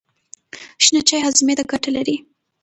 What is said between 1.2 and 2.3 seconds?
هاضمې ته ګټه لري.